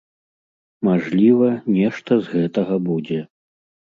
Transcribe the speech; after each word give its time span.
Мажліва, 0.87 1.49
нешта 1.75 2.17
з 2.23 2.35
гэтага 2.37 2.75
будзе. 2.87 3.19